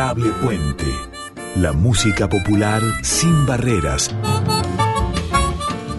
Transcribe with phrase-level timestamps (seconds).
[0.00, 0.86] Adorable Puente.
[1.56, 4.08] La música popular sin barreras.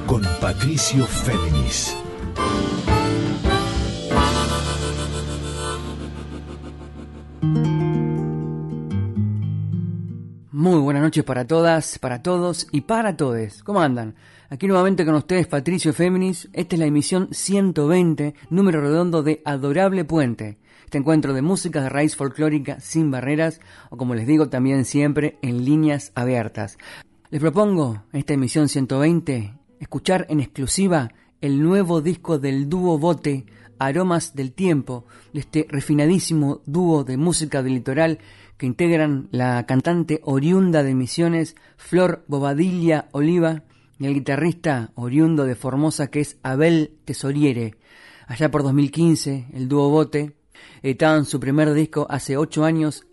[0.08, 1.96] Con Patricio Féminis.
[10.52, 13.62] Muy buenas noches para todas, para todos y para todes.
[13.62, 14.16] ¿Cómo andan?
[14.50, 16.50] Aquí nuevamente con ustedes Patricio Féminis.
[16.54, 20.58] Esta es la emisión 120, número redondo de Adorable Puente.
[20.92, 25.38] Este encuentro de música de raíz folclórica sin barreras, o como les digo también siempre,
[25.42, 26.78] en líneas abiertas.
[27.30, 33.46] Les propongo, en esta emisión 120, escuchar en exclusiva el nuevo disco del dúo Bote,
[33.80, 38.20] Aromas del Tiempo, de este refinadísimo dúo de música del litoral
[38.58, 43.64] que integran la cantante oriunda de Misiones, Flor Bobadilla Oliva,
[43.98, 47.76] y el guitarrista oriundo de Formosa que es Abel Tesoriere.
[48.28, 50.41] Allá por 2015, el dúo Bote
[50.82, 53.06] editaban su primer disco hace ocho años,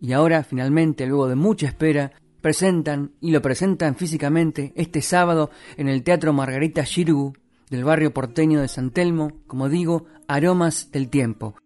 [0.00, 5.88] y ahora finalmente, luego de mucha espera, presentan y lo presentan físicamente este sábado en
[5.88, 7.32] el Teatro Margarita Shirgu
[7.70, 11.56] del barrio porteño de San Telmo, como digo, Aromas del Tiempo.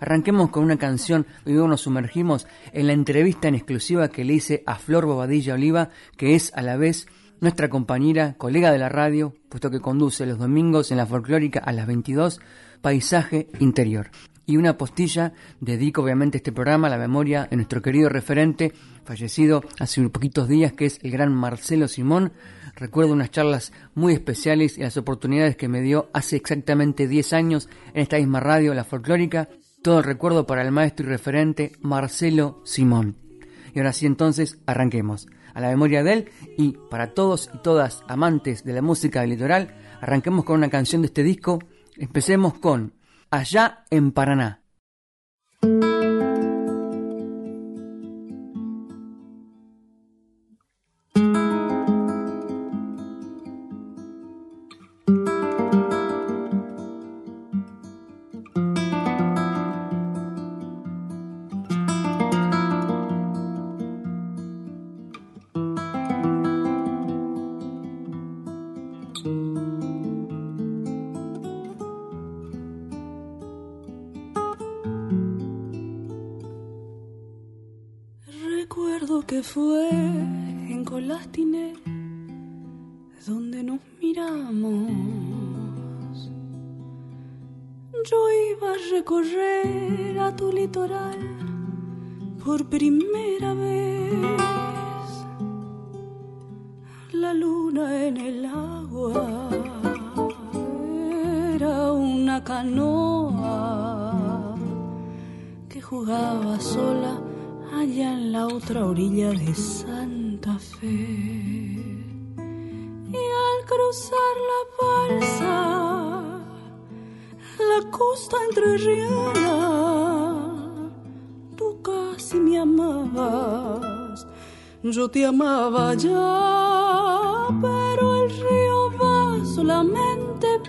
[0.00, 4.34] Arranquemos con una canción y luego nos sumergimos en la entrevista en exclusiva que le
[4.34, 7.06] hice a Flor Bobadilla Oliva, que es a la vez
[7.40, 11.72] nuestra compañera, colega de la radio, puesto que conduce los domingos en la folclórica a
[11.72, 12.40] las 22,
[12.80, 14.10] Paisaje Interior.
[14.46, 18.72] Y una postilla, dedico obviamente este programa a la memoria de nuestro querido referente,
[19.04, 22.32] fallecido hace unos poquitos días, que es el gran Marcelo Simón.
[22.76, 27.68] Recuerdo unas charlas muy especiales y las oportunidades que me dio hace exactamente 10 años
[27.92, 29.48] en esta misma radio, la folclórica.
[29.82, 33.16] Todo el recuerdo para el maestro y referente Marcelo Simón.
[33.74, 38.04] Y ahora sí entonces arranquemos a la memoria de él y para todos y todas
[38.08, 41.58] amantes de la música del litoral, arranquemos con una canción de este disco.
[41.96, 42.92] Empecemos con
[43.30, 44.60] Allá en Paraná.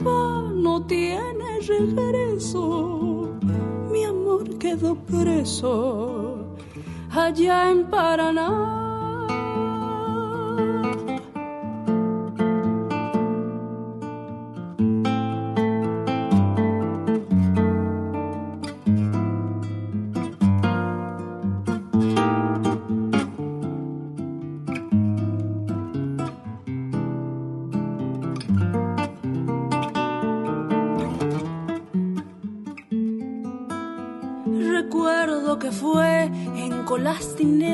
[0.03, 3.30] No tiene regreso.
[3.92, 6.38] Mi amor quedó preso
[7.12, 8.87] allá en Paraná.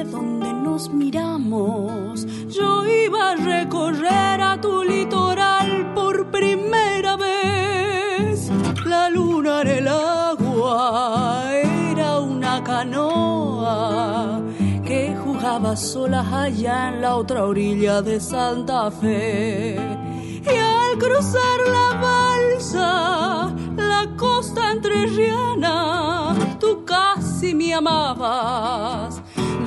[0.03, 2.25] Donde nos miramos.
[2.47, 8.51] Yo iba a recorrer a tu litoral por primera vez.
[8.85, 14.41] La luna en el agua era una canoa
[14.85, 19.75] que jugaba sola allá en la otra orilla de Santa Fe.
[20.45, 29.12] Y al cruzar la balsa, la costa entrerriana, tú casi me amabas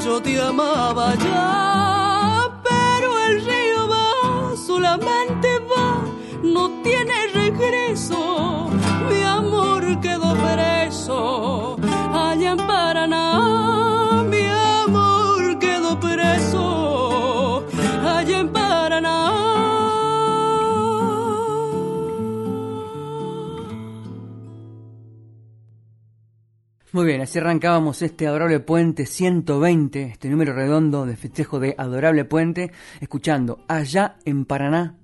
[0.07, 6.05] yo te amaba ya, pero el río va, solamente va,
[6.45, 8.71] no tiene regreso.
[9.11, 10.26] Mi amor quedó
[26.97, 32.25] Muy bien, así arrancábamos este Adorable Puente 120, este número redondo de festejo de Adorable
[32.25, 32.73] Puente,
[33.03, 34.97] escuchando Allá en Paraná,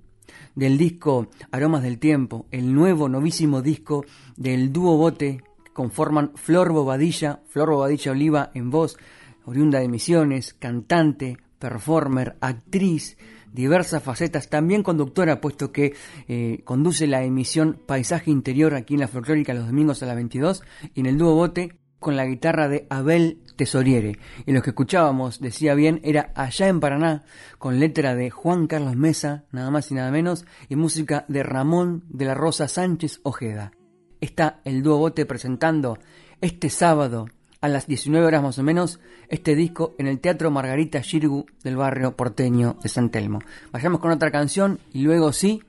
[0.55, 4.07] del disco Aromas del Tiempo, el nuevo, novísimo disco
[4.39, 8.97] del dúo Bote, que conforman Flor Bobadilla, Flor Bobadilla Oliva en voz,
[9.45, 13.19] oriunda de Misiones, cantante, performer, actriz,
[13.53, 15.93] diversas facetas, también conductora, puesto que
[16.27, 20.63] eh, conduce la emisión Paisaje Interior aquí en la Folclórica los domingos a las 22,
[20.95, 24.19] y en el dúo Bote con la guitarra de Abel Tesoriere.
[24.45, 27.25] Y lo que escuchábamos, decía bien, era Allá en Paraná,
[27.57, 32.05] con letra de Juan Carlos Mesa, nada más y nada menos, y música de Ramón
[32.11, 33.73] de la Rosa Sánchez Ojeda.
[34.21, 35.99] Está el dúo Bote presentando
[36.43, 37.29] este sábado
[37.63, 41.77] a las 19 horas más o menos este disco en el Teatro Margarita Shirgu del
[41.77, 43.39] barrio porteño de San Telmo.
[43.71, 45.63] Vayamos con otra canción y luego sí,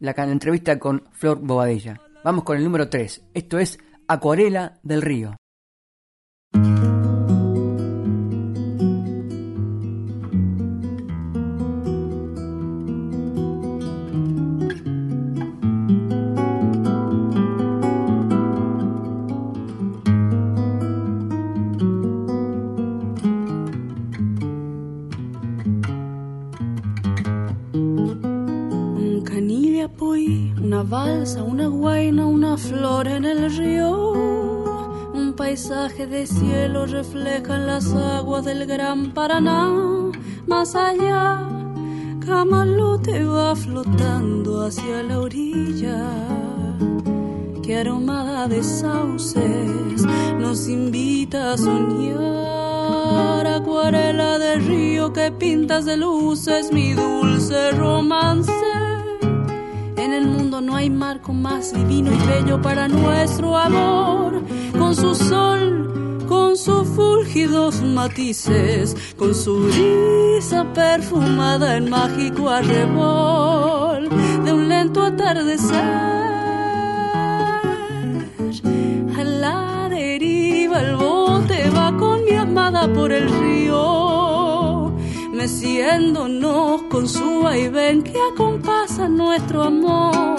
[0.00, 2.00] la, entrevista con Flor Bobadilla.
[2.24, 3.22] Vamos con el número 3.
[3.32, 3.78] Esto es
[4.08, 5.36] Acuarela del Río.
[31.34, 34.12] Una guaina, una flor en el río.
[35.12, 39.68] Un paisaje de cielo refleja en las aguas del gran Paraná.
[40.46, 41.42] Más allá,
[42.24, 46.04] Camalote va flotando hacia la orilla.
[47.60, 50.06] Que aromada de sauces
[50.38, 53.46] nos invita a soñar.
[53.48, 58.55] Acuarela de río que pintas de luces, mi dulce romance
[60.86, 64.40] hay marco más divino y bello para nuestro amor.
[64.70, 74.08] Con su sol, con sus fúlgidos matices, con su brisa perfumada en mágico arrebol
[74.44, 75.74] de un lento atardecer.
[79.18, 84.92] A la deriva el bote va con mi amada por el río
[85.32, 90.36] meciéndonos con su vaivén que acompasa nuestro amor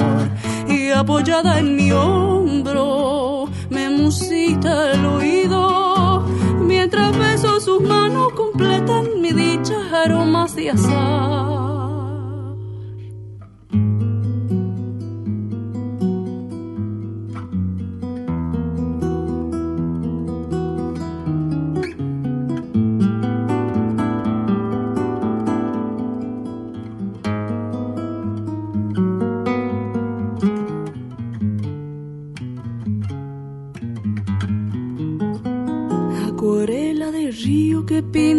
[0.91, 6.23] apoyada en mi hombro me musita el oído
[6.59, 11.66] mientras beso sus manos completan mi dicha aromas de azar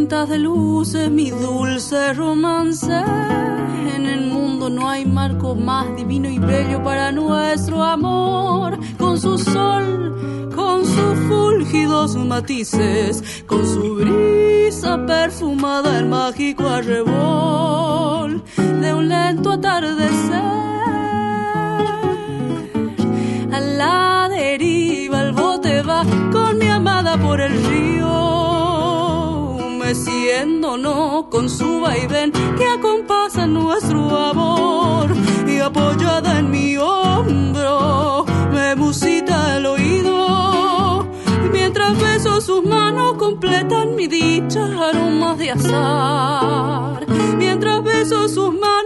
[0.09, 2.91] de luces, mi dulce romance.
[3.95, 8.79] En el mundo no hay marco más divino y bello para nuestro amor.
[8.97, 18.95] Con su sol, con sus fúlgidos matices, con su brisa perfumada, el mágico arrebol de
[18.95, 20.43] un lento atardecer.
[23.53, 26.03] A la deriva el bote va
[26.33, 28.28] con mi amada por el río
[31.31, 35.09] con su vaivén que acompasa nuestro amor
[35.47, 41.07] y apoyada en mi hombro me musita el oído.
[41.53, 47.07] Mientras beso sus manos completan mi dicha aromas de azar.
[47.39, 48.78] Mientras beso sus manos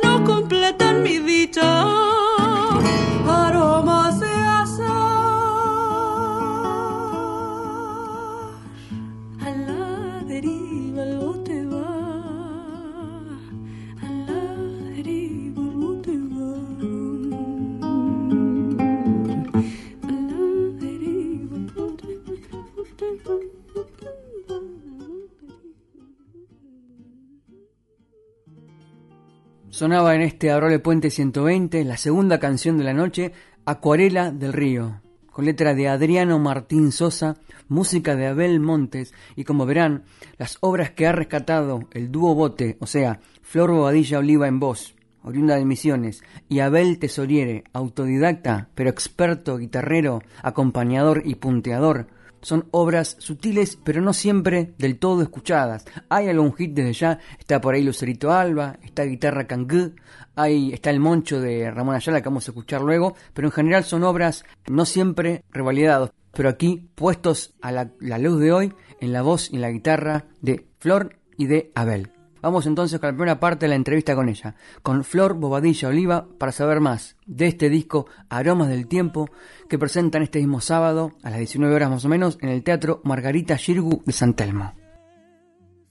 [29.82, 33.32] Sonaba en este Abrole Puente 120 la segunda canción de la noche,
[33.64, 35.00] Acuarela del Río,
[35.32, 37.36] con letra de Adriano Martín Sosa,
[37.66, 40.04] música de Abel Montes y como verán,
[40.38, 44.94] las obras que ha rescatado el dúo Bote, o sea, Flor Bobadilla Oliva en voz,
[45.24, 52.06] oriunda de Misiones, y Abel Tesoriere, autodidacta, pero experto guitarrero, acompañador y punteador,
[52.42, 55.84] son obras sutiles, pero no siempre del todo escuchadas.
[56.08, 59.94] Hay algún hit desde ya, está por ahí Lucerito Alba, está Guitarra Cangú,
[60.34, 63.84] ahí está El Moncho de Ramón Ayala que vamos a escuchar luego, pero en general
[63.84, 66.10] son obras no siempre revalidadas.
[66.32, 70.26] pero aquí puestos a la, la luz de hoy en la voz y la guitarra
[70.40, 72.21] de Flor y de Abel.
[72.42, 76.26] Vamos entonces con la primera parte de la entrevista con ella, con Flor Bobadilla Oliva,
[76.38, 79.30] para saber más de este disco Aromas del Tiempo
[79.68, 83.00] que presentan este mismo sábado a las 19 horas más o menos en el Teatro
[83.04, 84.74] Margarita Shirgu de San Telmo.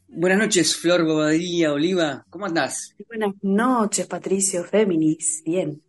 [0.09, 2.95] Buenas noches, Flor Bobadilla Oliva, ¿cómo andás?
[3.07, 5.81] Buenas noches, Patricio Féminis, bien.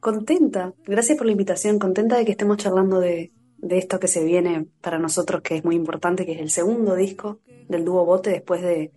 [0.00, 4.22] Contenta, gracias por la invitación, contenta de que estemos charlando de, de esto que se
[4.22, 8.28] viene para nosotros, que es muy importante, que es el segundo disco del dúo Bote
[8.28, 8.92] después de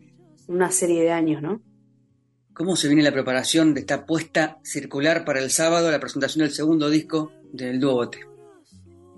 [0.48, 1.62] una serie de años, ¿no?
[2.54, 6.54] ¿Cómo se viene la preparación de esta puesta circular para el sábado, la presentación del
[6.54, 8.20] segundo disco del dúo Bote?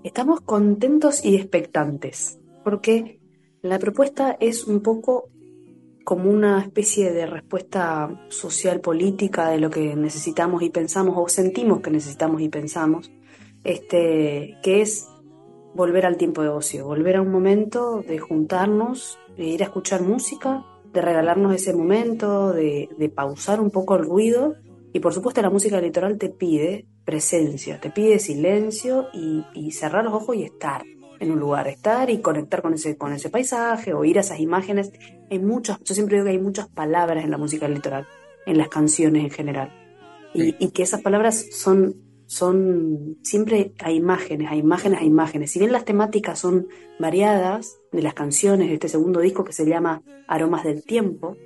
[0.02, 3.20] Estamos contentos y expectantes, porque
[3.60, 5.28] la propuesta es un poco
[6.04, 11.80] como una especie de respuesta social política de lo que necesitamos y pensamos o sentimos
[11.80, 13.10] que necesitamos y pensamos,
[13.64, 15.08] este, que es
[15.74, 20.02] volver al tiempo de ocio, volver a un momento de juntarnos, de ir a escuchar
[20.02, 20.64] música,
[20.96, 24.56] de regalarnos ese momento, de, pausar un poco el ruido.
[24.92, 30.14] Y por supuesto la música litoral te pide presencia, te pide silencio y, cerrar los
[30.14, 30.84] ojos y estar
[31.20, 34.90] en un lugar, estar y conectar con ese, con ese paisaje, oír esas imágenes.
[35.30, 38.06] Hay muchas, yo siempre digo que hay muchas palabras en la música litoral,
[38.46, 39.70] en las canciones en general.
[40.32, 45.50] Y, y que esas palabras son son siempre hay imágenes, hay imágenes, hay imágenes.
[45.52, 46.68] Si bien las temáticas son
[46.98, 51.36] variadas de las canciones de este segundo disco que se llama Aromas del Tiempo,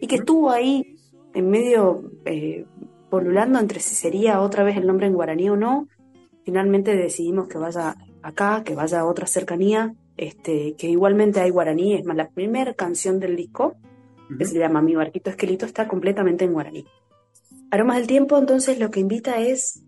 [0.00, 0.96] y que estuvo ahí
[1.34, 2.66] en medio eh,
[3.10, 5.88] polulando entre si sería otra vez el nombre en guaraní o no,
[6.44, 11.94] finalmente decidimos que vaya acá, que vaya a otra cercanía, este, que igualmente hay guaraní,
[11.94, 13.74] es más, la primera canción del disco,
[14.38, 16.86] que se llama Mi barquito esquelito, está completamente en guaraní.
[17.74, 19.82] Aromas del tiempo entonces lo que invita es,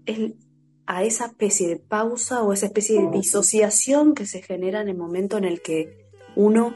[0.86, 4.96] a esa especie de pausa o esa especie de disociación que se genera en el
[4.96, 6.74] momento en el que uno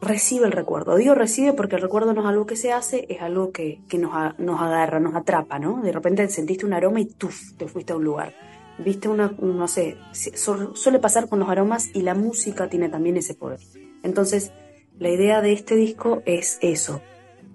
[0.00, 0.96] recibe el recuerdo.
[0.96, 4.14] Digo recibe porque el recuerdo no es algo que se hace, es algo que, nos,
[4.14, 5.82] agarra, nos atrapa, ¿no?
[5.82, 7.38] De repente sentiste un aroma y ¡tuf!
[7.58, 8.32] te fuiste a un lugar.
[8.78, 9.98] Viste una, no sé,
[10.32, 13.60] suele pasar con los aromas y la música tiene también ese poder.
[14.02, 14.52] Entonces,
[14.98, 17.02] la idea de este disco es eso,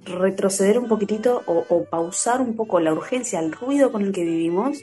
[0.06, 4.80] retroceder un poquitito o, pausar un poco la urgencia, el ruido con el que vivimos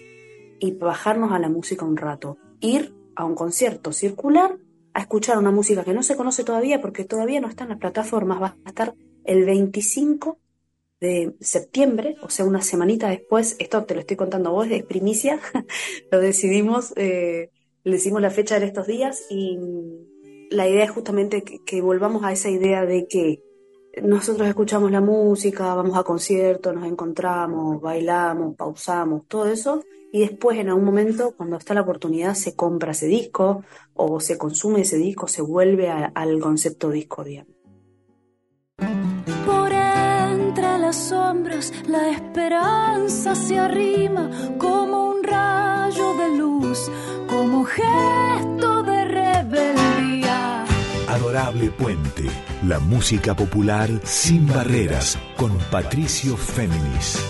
[0.58, 2.36] y bajarnos a la música un rato.
[2.60, 4.58] Ir a un concierto circular
[4.94, 7.78] a escuchar una música que no se conoce todavía porque todavía no está en las
[7.78, 10.38] plataformas, va a estar el 25
[11.00, 14.84] de septiembre, o sea, una semanita después, esto te lo estoy contando a vos, de
[14.84, 15.40] primicia,
[16.12, 17.50] lo decidimos, eh,
[17.84, 19.58] le decimos la fecha de estos días y
[20.50, 23.42] la idea es justamente que volvamos a esa idea de que
[24.00, 29.82] nosotros escuchamos la música, vamos a conciertos, nos encontramos, bailamos, pausamos, todo eso,
[30.12, 34.38] y después en algún momento, cuando está la oportunidad, se compra ese disco o se
[34.38, 37.52] consume ese disco, se vuelve al concepto disco, digamos.
[39.46, 46.90] Por entre las sombras, la esperanza se arrima como un rayo de luz,
[47.28, 48.81] como gesto.
[51.78, 52.24] Puente
[52.68, 57.24] la música popular sin barreras con Patricio Féminis.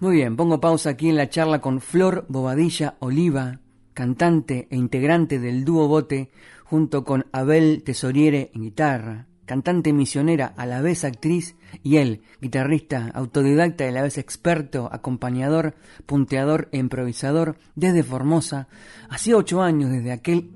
[0.00, 3.60] Muy bien, pongo pausa aquí en la charla con Flor Bobadilla Oliva,
[3.94, 6.30] cantante e integrante del dúo Bote,
[6.64, 13.10] junto con Abel Tesoriere en guitarra, cantante misionera a la vez actriz, y él, guitarrista
[13.14, 15.74] autodidacta y a la vez experto, acompañador,
[16.06, 18.68] punteador e improvisador desde Formosa,
[19.08, 20.50] hacía ocho años desde aquel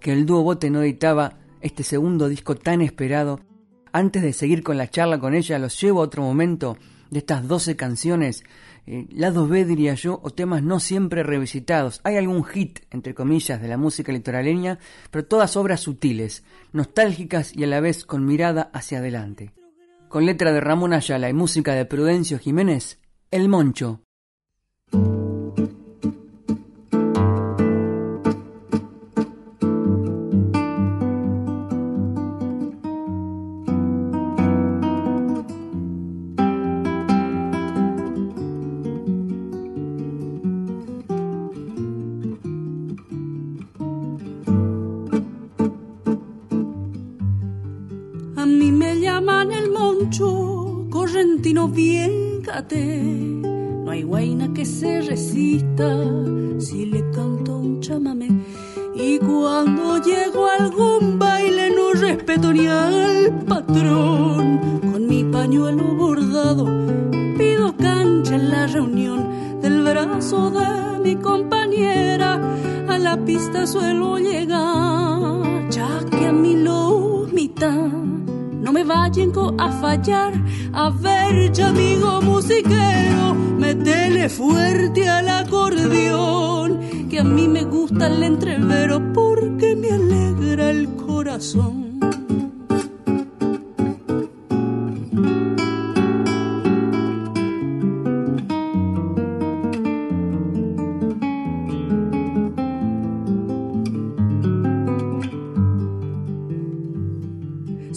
[0.00, 3.40] que el dúo Bote no editaba este segundo disco tan esperado.
[3.92, 6.76] Antes de seguir con la charla con ella, los llevo a otro momento
[7.10, 8.44] de estas doce canciones
[8.86, 12.00] eh, lado B diría yo, o temas no siempre revisitados.
[12.04, 14.78] Hay algún hit, entre comillas, de la música litoraleña,
[15.10, 19.52] pero todas obras sutiles, nostálgicas y a la vez con mirada hacia adelante.
[20.08, 23.00] Con letra de Ramón Ayala y música de Prudencio Jiménez,
[23.30, 24.02] El Moncho,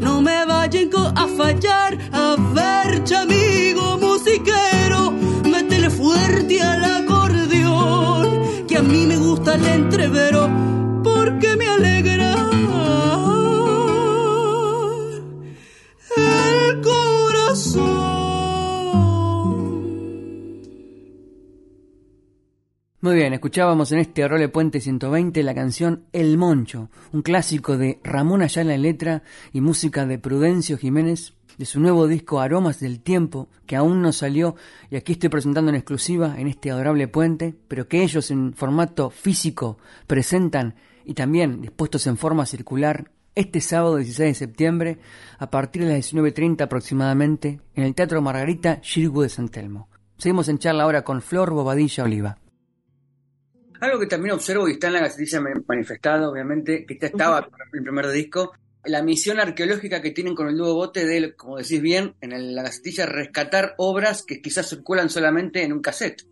[0.00, 1.98] no me vayan a fallar.
[2.12, 5.12] A ver amigo musiquero
[5.44, 10.48] métele fuerte al acordeón que a mí me gusta el entrevero
[23.04, 28.00] Muy bien, escuchábamos en este Role Puente 120 la canción El Moncho, un clásico de
[28.02, 33.00] Ramón Ayala en letra y música de Prudencio Jiménez, de su nuevo disco Aromas del
[33.00, 34.56] Tiempo, que aún no salió
[34.90, 39.10] y aquí estoy presentando en exclusiva en este adorable puente, pero que ellos en formato
[39.10, 44.98] físico presentan y también dispuestos en forma circular este sábado 16 de septiembre
[45.38, 49.90] a partir de las 19.30 aproximadamente en el Teatro Margarita Shirgu de San Telmo.
[50.16, 52.38] Seguimos en charla ahora con Flor Bobadilla Oliva.
[53.80, 57.78] Algo que también observo y está en la gacetilla manifestado, obviamente, que ya estaba en
[57.78, 58.52] el primer disco,
[58.84, 62.62] la misión arqueológica que tienen con el dúo bote de, como decís bien, en la
[62.62, 66.22] gacetilla, rescatar obras que quizás circulan solamente en un cassette.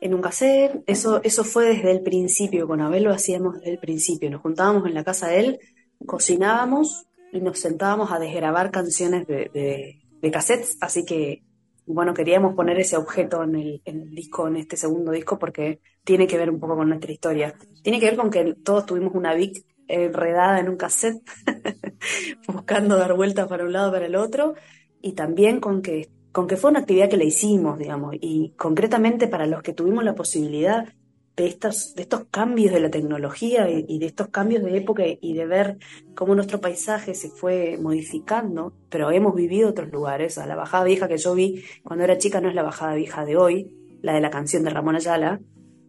[0.00, 3.78] En un cassette, eso, eso fue desde el principio, con Abel lo hacíamos desde el
[3.78, 5.58] principio, nos juntábamos en la casa de él,
[6.06, 11.42] cocinábamos y nos sentábamos a desgrabar canciones de, de, de cassettes, así que
[11.92, 16.38] bueno, queríamos poner ese objeto en el, disco, en este segundo disco, porque tiene que
[16.38, 17.54] ver un poco con nuestra historia.
[17.82, 21.22] Tiene que ver con que todos tuvimos una Vic enredada en un cassette,
[22.46, 24.54] buscando dar vueltas para un lado para el otro,
[25.02, 29.26] y también con que, con que fue una actividad que le hicimos, digamos, y concretamente
[29.26, 30.86] para los que tuvimos la posibilidad
[31.40, 31.94] de estos,
[32.30, 35.78] cambios de la tecnología y, de estos cambios de época y de ver
[36.14, 40.36] cómo nuestro paisaje se fue modificando, pero hemos vivido otros lugares.
[40.36, 43.36] la bajada vieja que yo vi cuando era chica no es la bajada vieja de
[43.36, 43.70] hoy,
[44.02, 45.40] la de la canción de Ramón Ayala.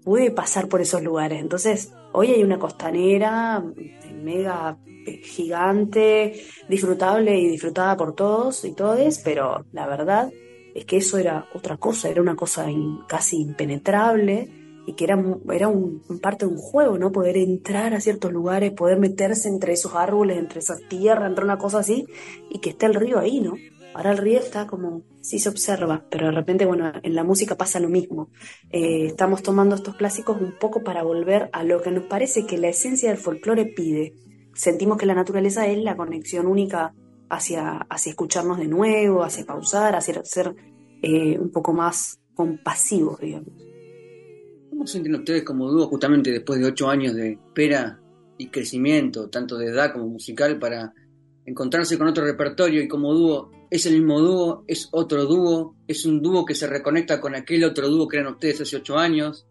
[0.04, 1.40] Pude pasar por esos lugares.
[1.40, 3.64] Entonces, hoy hay una costanera
[4.24, 4.78] mega
[5.24, 10.32] gigante, disfrutable y disfrutada por todos y todes, pero la verdad
[10.74, 12.68] es que eso era otra cosa, era una cosa
[13.08, 17.12] casi impenetrable y que era, era un, parte de un juego, ¿no?
[17.12, 21.58] Poder entrar a ciertos lugares, poder meterse entre esos árboles, entre esa tierra, entre una
[21.58, 22.06] cosa así,
[22.50, 23.54] y que esté el río ahí, ¿no?
[23.94, 27.58] Ahora el río está como, sí se observa, pero de repente, bueno, en la música
[27.58, 28.30] pasa lo mismo.
[28.70, 32.58] Eh, estamos tomando estos clásicos un poco para volver a lo que nos parece que
[32.58, 34.16] la esencia del folclore pide.
[34.54, 36.94] Sentimos que la naturaleza es la conexión única
[37.30, 40.56] hacia, hacia escucharnos de nuevo, hacia pausar, hacia ser
[41.02, 43.71] eh, un poco más compasivos, digamos.
[44.82, 48.02] ¿Cómo sienten ustedes como dúo justamente después de ocho años de espera
[48.40, 50.92] y crecimiento, tanto de edad como musical, para
[51.46, 56.04] encontrarse con otro repertorio y como dúo, es el mismo dúo, es otro dúo, es
[56.08, 59.46] un dúo que se reconecta con aquel otro dúo que eran ustedes hace ocho años?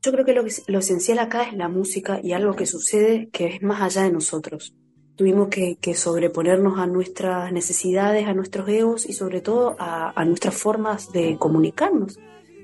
[0.00, 3.62] Yo creo que lo, esencial acá es la música y algo que sucede que es
[3.62, 4.76] más allá de nosotros.
[5.16, 11.10] Tuvimos que, sobreponernos a nuestras necesidades, a nuestros egos y sobre todo a nuestras formas
[11.10, 12.20] de comunicarnos.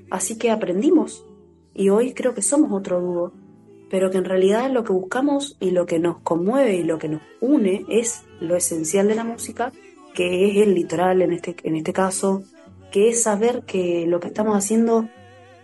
[0.09, 1.25] Así que aprendimos
[1.73, 3.33] y hoy creo que somos otro dúo,
[3.89, 7.09] pero que en realidad lo que buscamos y lo que nos conmueve y lo que
[7.09, 9.71] nos une es lo esencial de la música,
[10.13, 12.43] que es el litoral en este, en este caso,
[12.91, 15.07] que es saber que lo que estamos haciendo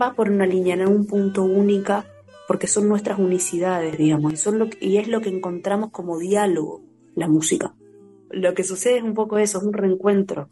[0.01, 2.05] va por una línea, en un punto única,
[2.47, 6.81] porque son nuestras unicidades, digamos, y, son lo y es lo que encontramos como diálogo,
[7.15, 7.73] la música.
[8.29, 10.49] Lo que sucede es un poco eso, es un reencuentro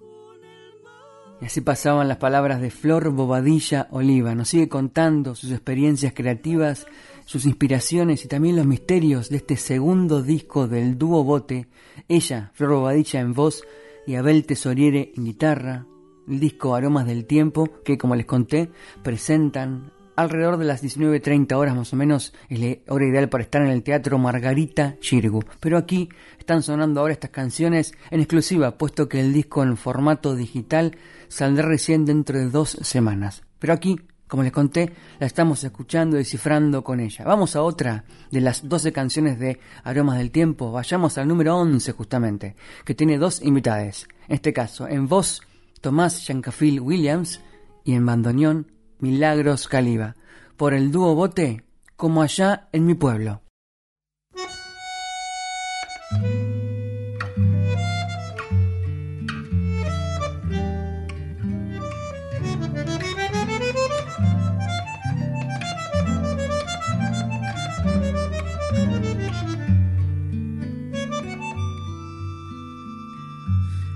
[1.42, 4.36] y así pasaban las palabras de Flor Bobadilla Oliva.
[4.36, 6.88] Nos sigue contando sus experiencias creativas,
[7.26, 11.68] sus inspiraciones y también los misterios de este segundo disco del dúo Bote.
[12.08, 13.64] Ella, Flor Bobadilla en voz
[14.08, 15.86] y Abel Tesoriere en guitarra.
[16.28, 18.72] el disco Aromas del Tiempo, que como les conté,
[19.04, 23.62] presentan alrededor de las 19.30 horas más o menos, es la hora ideal para estar
[23.62, 25.44] en el Teatro Margarita Chirgu.
[25.60, 30.36] Pero aquí están sonando ahora estas canciones en exclusiva, puesto que el disco en formato
[30.36, 30.98] digital
[31.28, 33.44] saldrá recién dentro de dos semanas.
[33.60, 37.26] Pero aquí, como les conté, la estamos escuchando y descifrando con ella.
[37.26, 40.72] Vamos a otra de las 12 canciones de Aromas del Tiempo.
[40.72, 44.08] Vayamos al número 11 justamente, que tiene dos invitadas.
[44.28, 45.42] En este caso, en voz,
[45.82, 47.42] Tomás Shankafil Williams
[47.84, 50.16] y en bandoneón, Milagros Caliba,
[50.58, 51.64] por el dúo Bote,
[51.96, 53.42] como allá en mi pueblo.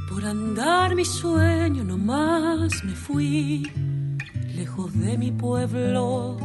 [0.10, 3.89] Por andar mi sueño nomás me fui
[4.70, 6.38] lejos de mi pueblo,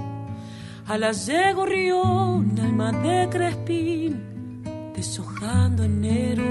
[0.87, 1.13] a la
[1.55, 4.63] Gorrión, alma de Crespín,
[4.95, 6.43] deshojando enero.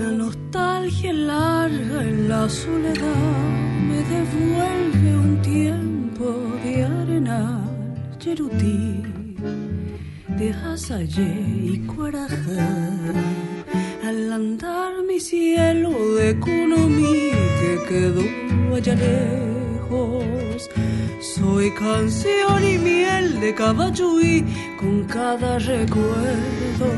[0.00, 3.42] La nostalgia larga en la soledad
[3.88, 6.26] me devuelve un tiempo
[6.64, 7.64] de arenal,
[8.18, 9.02] Cherutí,
[10.38, 11.32] de Hazayé
[11.72, 12.68] y Cuarajá.
[14.04, 18.22] Al andar mi cielo de Cunomí que quedó
[21.20, 24.44] soy canción y miel de caballuí
[24.78, 26.88] con cada recuerdo.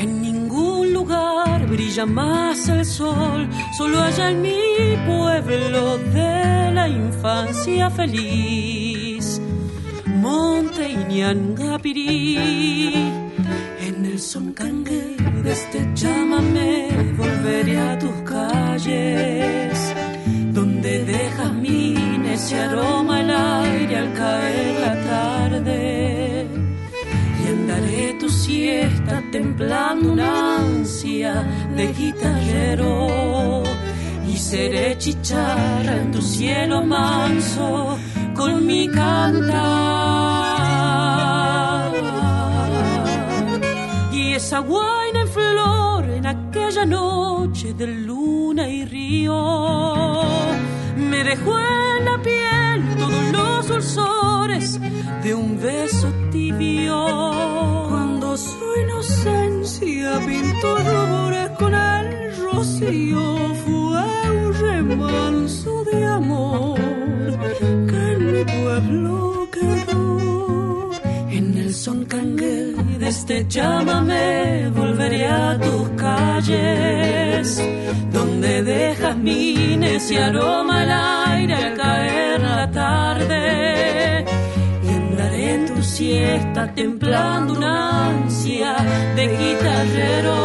[0.00, 7.90] En ningún lugar brilla más el sol, solo allá en mi pueblo de la infancia
[7.90, 9.40] feliz.
[10.06, 12.36] Monte Iñangapirí,
[13.86, 19.94] en el son cangue de este llámame, volveré a tus calles
[20.52, 21.52] donde dejas
[22.40, 26.46] ese aroma el aire al caer la tarde.
[27.40, 31.34] Y andaré tu siesta templando una ansia
[31.76, 33.62] de guitarrero.
[34.26, 37.98] Y seré chicharra en tu cielo manso
[38.34, 39.50] con mi cantar.
[44.12, 50.49] Y esa guaina en flor en aquella noche de luna y río
[51.00, 54.80] me dejó en la piel todos los dulzores
[55.22, 56.96] de un beso tibio.
[57.88, 64.02] Cuando su inocencia pintó rubores con el rocío, fue
[64.46, 66.78] un remanso de amor
[67.88, 70.90] que en mi pueblo quedó.
[71.30, 77.62] En el son cangue de este llámame, volveré a tus calles
[78.12, 79.49] donde dejas mines
[80.08, 84.24] y aroma el aire al caer la tarde.
[84.82, 88.76] Y andaré en tu siesta templando una ansia
[89.14, 90.36] de guitarrero.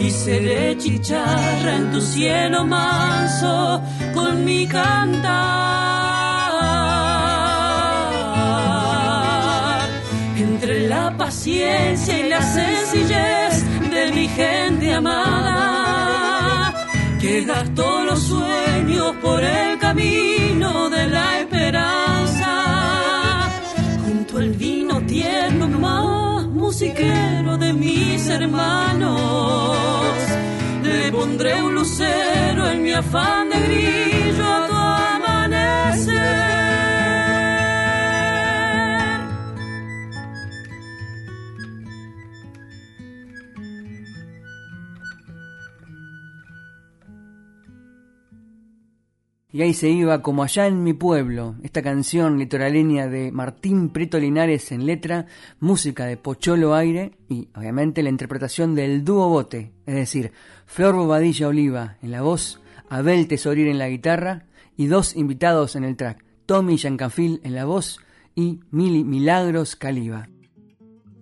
[0.00, 3.80] Y seré chicharra en tu cielo manso
[4.14, 5.38] con mi cantar.
[10.36, 15.77] Entre la paciencia y la sencillez de mi gente amada
[17.20, 22.52] que gastó los sueños por el camino de la esperanza.
[24.04, 29.76] Junto al vino tierno más musiquero de mis hermanos,
[30.82, 36.57] le pondré un lucero en mi afán de grillo a tu amanecer.
[49.50, 54.20] Y ahí se iba como allá en mi pueblo, esta canción litoraleña de Martín Prieto
[54.20, 55.24] Linares en letra,
[55.58, 60.32] música de Pocholo Aire y obviamente la interpretación del dúo bote, es decir,
[60.66, 64.44] Flor Bobadilla Oliva en la voz, Abel Tesorir en la guitarra
[64.76, 68.00] y dos invitados en el track, Tommy Yancafil en la voz
[68.34, 70.28] y Milagros Caliba.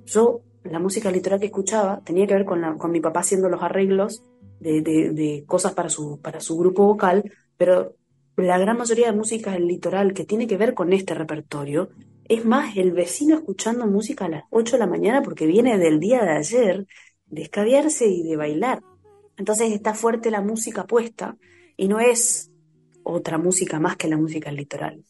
[0.07, 3.63] Yo, la música litoral que escuchaba tenía que ver con, con mi papá haciendo los
[3.63, 4.25] arreglos
[4.59, 7.95] de, de cosas para su, para su grupo vocal, pero
[8.37, 11.91] la gran mayoría de música del litoral que tiene que ver con este repertorio
[12.29, 16.01] es más el vecino escuchando música a las 8 de la mañana porque viene del
[16.01, 16.87] día de ayer
[17.27, 18.83] de escabiarse y de bailar.
[19.37, 21.37] Entonces está fuerte la música puesta
[21.77, 22.51] y no es
[23.03, 25.05] otra música más que la música del litoral.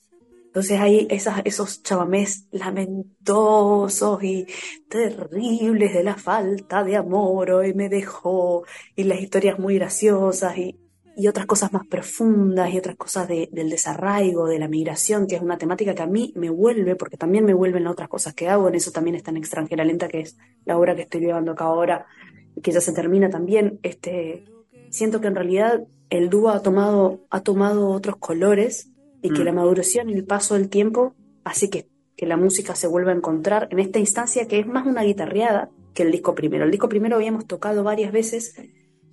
[0.46, 4.46] Entonces hay esas, esos chabamés lamentosos y
[4.88, 10.78] terribles de la falta de amor, hoy me dejó, y las historias muy graciosas, y
[11.16, 15.42] y otras cosas más profundas y otras cosas del desarraigo, de la migración, que es
[15.42, 18.68] una temática que a mí me vuelve, porque también me vuelven otras cosas que hago,
[18.68, 21.54] en eso también está en Extranjera Lenta, que es la obra que estoy llevando a
[21.54, 22.06] cabo ahora,
[22.62, 23.80] que ya se termina también.
[23.82, 24.44] Este,
[24.90, 29.46] siento que en realidad el dúo ha tomado, ha tomado otros colores y que mm.
[29.46, 33.16] la maduración y el paso del tiempo hace que, que la música se vuelva a
[33.16, 36.64] encontrar en esta instancia que es más una guitarreada que el disco primero.
[36.64, 38.54] El disco primero habíamos tocado varias veces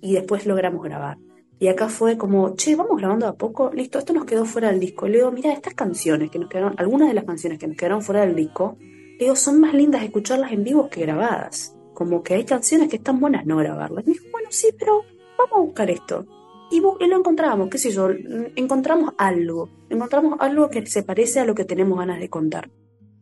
[0.02, 1.16] y después logramos grabar.
[1.58, 4.80] Y acá fue como, che, vamos grabando a poco, listo, esto nos quedó fuera del
[4.80, 5.06] disco.
[5.06, 8.02] Le digo, mira, estas canciones que nos quedaron, algunas de las canciones que nos quedaron
[8.02, 11.76] fuera del disco, le digo, son más lindas escucharlas en vivo que grabadas.
[11.94, 14.04] Como que hay canciones que están buenas no grabarlas.
[14.04, 15.02] Y me dijo, bueno, sí, pero
[15.38, 16.26] vamos a buscar esto.
[16.70, 18.08] Y, y lo encontramos, qué sé yo,
[18.56, 22.70] encontramos algo, encontramos algo que se parece a lo que tenemos ganas de contar.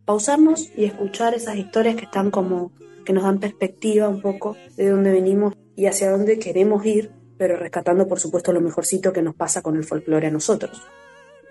[0.06, 2.72] Pausarnos y escuchar esas historias que están como,
[3.04, 7.10] que nos dan perspectiva un poco de dónde venimos y hacia dónde queremos ir
[7.42, 10.80] pero rescatando por supuesto lo mejorcito que nos pasa con el folclore a nosotros.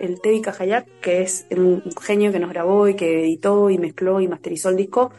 [0.00, 4.18] El Tevi Cajayac, que es un genio que nos grabó y que editó y mezcló
[4.18, 5.12] y masterizó el disco,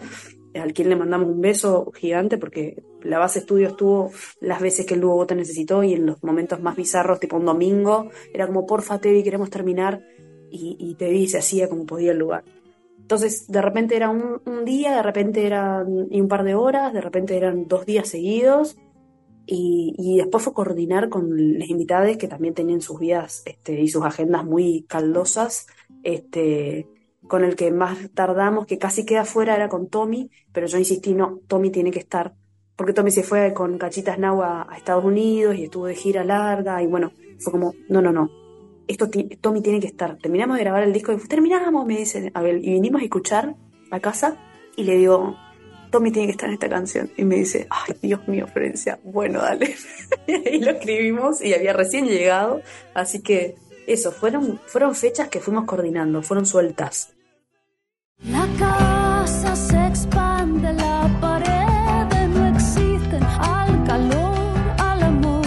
[0.56, 4.10] al quien le mandamos un beso gigante porque la base estudio estuvo
[4.42, 7.46] las veces que el dúo te necesitó y en los momentos más bizarros, tipo un
[7.46, 10.02] domingo, era como, porfa Tevi, queremos terminar
[10.50, 12.44] y, y Tevi se hacía como podía el lugar.
[12.98, 17.02] Entonces, de repente era un, un día, de repente eran un par de horas, de
[17.02, 18.76] repente eran dos días seguidos
[19.46, 24.04] y, después fue coordinar con las invitadas que también tenían sus vidas este, y sus
[24.04, 25.68] agendas muy caldosas.
[26.04, 26.88] Este,
[27.28, 31.14] con el que más tardamos, que casi queda fuera, era con Tommy, pero yo insistí,
[31.14, 32.34] no, Tommy tiene que estar,
[32.76, 36.84] porque Tommy se fue con Cachitas Now a, Estados Unidos y estuvo de gira larga,
[36.84, 38.30] y bueno, fue como, no, no, no,
[38.88, 40.18] esto Tommy tiene que estar.
[40.18, 43.56] Terminamos de grabar el disco y terminamos, me dice Abel, y vinimos a escuchar
[43.92, 44.38] a casa
[44.76, 45.36] y le digo,
[45.94, 47.12] Tommy tiene que estar en esta canción.
[47.18, 49.76] Y me dice, ay, Dios mío, Florencia, bueno, dale.
[50.28, 52.64] y lo escribimos y había recién llegado.
[52.96, 57.14] Así que eso, fueron, fueron fechas que fuimos coordinando, fueron sueltas.
[58.28, 65.46] La casa se expande, la pared no existe al calor, al amor,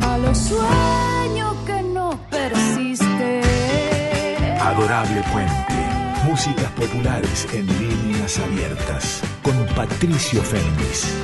[0.00, 3.42] a los sueños que no persisten.
[4.62, 5.63] Adorable Puente.
[6.34, 11.14] Músicas populares en líneas abiertas con Patricio Fernández.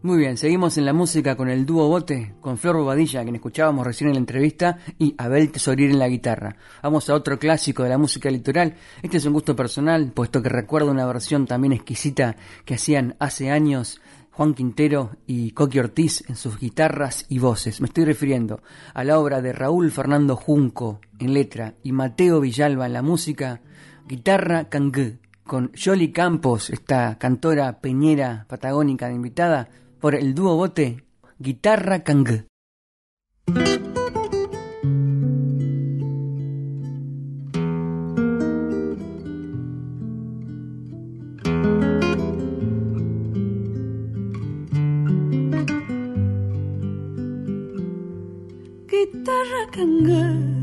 [0.00, 3.86] Muy bien, seguimos en la música con el dúo Bote, con Flor Bobadilla, quien escuchábamos
[3.86, 6.56] recién en la entrevista, y Abel Tesorier en la guitarra.
[6.82, 8.76] Vamos a otro clásico de la música litoral.
[9.02, 13.50] Este es un gusto personal, puesto que recuerdo una versión también exquisita que hacían hace
[13.50, 14.00] años
[14.38, 17.80] Juan Quintero y Coqui Ortiz en sus guitarras y voces.
[17.80, 18.62] Me estoy refiriendo
[18.94, 23.62] a la obra de Raúl Fernando Junco en letra y Mateo Villalba en la música,
[24.06, 31.04] Guitarra Cangú, con Yoli Campos, esta cantora peñera patagónica invitada, por el dúo bote
[31.40, 32.44] Guitarra Cangú.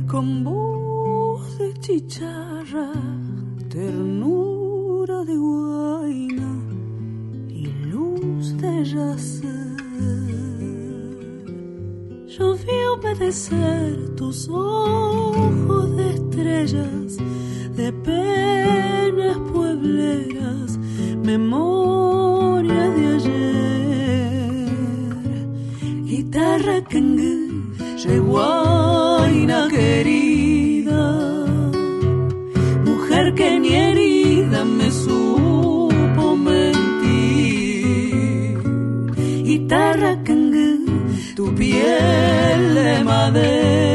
[0.07, 2.91] Con voz de chicharra,
[3.69, 6.59] ternura de guaina
[7.47, 9.77] y luz de yacer.
[12.27, 17.17] Yo vi obedecer tus ojos de estrellas,
[17.77, 20.77] de penas puebleras,
[21.23, 24.69] memoria de ayer.
[26.03, 27.35] Guitarra cangú
[28.05, 28.64] Guaina
[33.35, 36.99] que ni herida me supo mentir.
[39.43, 40.85] Guitarra cangú,
[41.35, 43.94] tu piel de madera,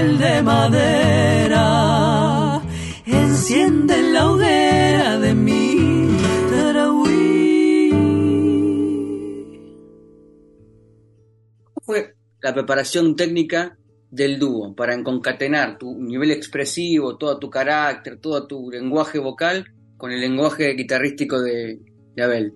[0.00, 1.62] piel de madera,
[3.06, 6.08] enciende la hoguera de mi
[6.50, 7.90] tarahui.
[11.64, 13.76] ¿Cómo fue la preparación técnica
[14.10, 19.66] del dúo para concatenar tu nivel expresivo, todo tu carácter, todo tu lenguaje vocal
[19.98, 21.78] con el lenguaje guitarrístico de,
[22.16, 22.54] de Abel?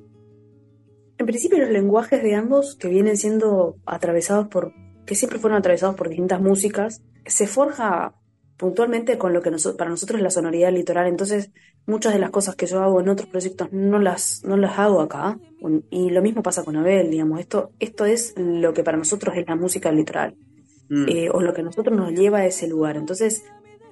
[1.19, 4.73] En principio los lenguajes de ambos que vienen siendo atravesados por,
[5.05, 8.15] que siempre fueron atravesados por distintas músicas, se forja
[8.57, 11.07] puntualmente con lo que para nosotros es la sonoridad litoral.
[11.07, 11.51] Entonces,
[11.87, 15.01] muchas de las cosas que yo hago en otros proyectos no las, no las hago
[15.01, 15.39] acá.
[15.91, 17.41] Y lo mismo pasa con Abel, digamos.
[17.41, 20.37] Esto, esto es lo que para nosotros es la música litoral.
[20.89, 21.09] Mm.
[21.09, 22.97] Eh, o lo que a nosotros nos lleva a ese lugar.
[22.97, 23.45] Entonces,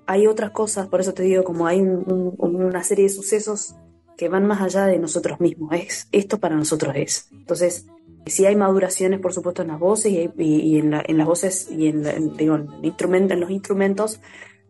[0.06, 3.74] hay otras cosas, por eso te digo, como hay una serie de sucesos
[4.16, 5.72] que van más allá de nosotros mismos.
[5.74, 7.28] Es, esto para nosotros es.
[7.32, 7.86] Entonces,
[8.26, 12.56] sí hay maduraciones, por supuesto, en las voces y, en, las voces y en, digo,
[12.56, 14.20] en los instrumentos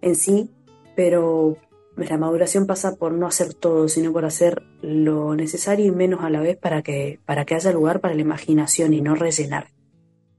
[0.00, 0.50] en sí,
[0.96, 1.56] pero
[1.96, 6.30] la maduración pasa por no hacer todo, sino por hacer lo necesario y menos a
[6.30, 9.68] la vez para que, para que haya lugar para la imaginación y no rellenar.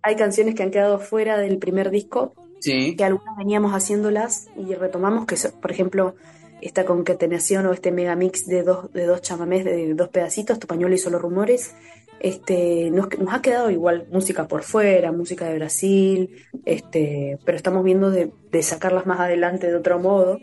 [0.01, 5.25] Hay canciones que han quedado fuera del primer disco, que algunas veníamos haciéndolas y retomamos,
[5.25, 6.15] que por ejemplo,
[6.61, 10.95] esta concatenación o este megamix de dos, de dos chamamés, de dos pedacitos, Tu pañuelo
[10.95, 11.75] y solo rumores,
[12.23, 16.29] este, nos, ha quedado igual música por fuera, música de Brasil,
[16.63, 18.31] este, pero estamos viendo de,
[18.63, 20.39] sacarlas más adelante de otro modo.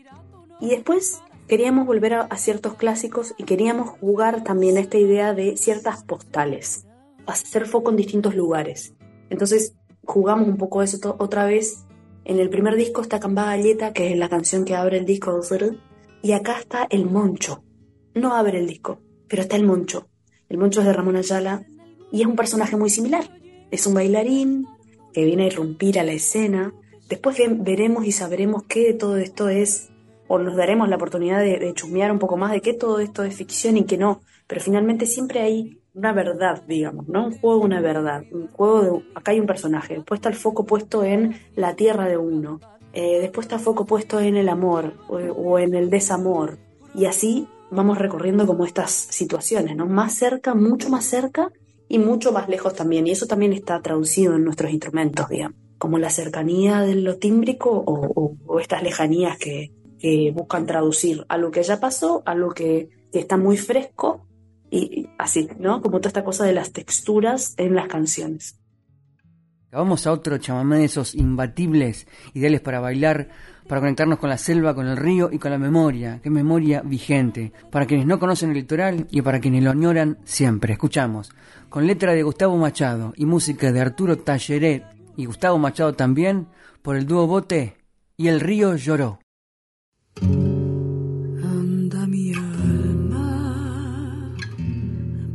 [0.60, 5.56] Y después queríamos volver a, ciertos clásicos y queríamos jugar también a esta idea de
[5.56, 6.86] ciertas postales,
[7.26, 8.92] hacer foco en distintos lugares.
[9.30, 11.86] Entonces jugamos un poco eso otra vez.
[12.26, 15.40] En el primer disco está Camba Galleta, que es la canción que abre el disco
[16.22, 17.64] y acá está el Moncho.
[18.14, 20.10] No abre el disco, pero está el Moncho.
[20.50, 21.64] El Moncho es de Ramón Ayala
[22.12, 23.24] y es un personaje muy similar.
[23.70, 24.66] Es un bailarín
[25.12, 26.72] que viene a irrumpir a la escena.
[27.08, 29.90] Después veremos y sabremos qué todo esto es,
[30.28, 33.24] o nos daremos la oportunidad de, de chusmear un poco más de qué todo esto
[33.24, 34.20] es ficción y qué no.
[34.46, 37.26] Pero finalmente siempre hay una verdad, digamos, ¿no?
[37.26, 38.24] Un juego, una verdad.
[38.30, 39.02] Un juego de.
[39.14, 39.94] Acá hay un personaje.
[39.94, 42.60] Después está el foco puesto en la tierra de uno.
[42.92, 46.58] Eh, después está foco puesto en el amor o, en el desamor.
[46.94, 49.86] Y así vamos recorriendo como estas situaciones, ¿no?
[49.86, 51.52] Más cerca, mucho más cerca
[51.90, 53.06] y mucho más lejos también.
[53.06, 55.58] Y eso también está traducido en nuestros instrumentos, digamos.
[55.76, 59.72] Como la cercanía de lo tímbrico o, estas lejanías que,
[60.32, 64.26] buscan traducir algo que ya pasó, algo que, que está muy fresco
[64.70, 65.82] y así, ¿no?
[65.82, 68.60] Como toda esta cosa de las texturas en las canciones.
[69.72, 73.28] Vamos a otro chamamé de esos imbatibles, ideales para bailar,
[73.68, 77.52] para conectarnos con la selva, con el río y con la memoria, que memoria vigente,
[77.70, 80.72] para quienes no conocen el litoral y para quienes lo añoran siempre.
[80.72, 81.30] Escuchamos,
[81.70, 84.84] con letra de Gustavo Machado y música de Arturo Talleret
[85.16, 86.48] y Gustavo Machado también,
[86.82, 87.78] por el dúo Bote
[88.18, 89.20] y El río lloró.
[90.20, 94.36] Anda mi alma,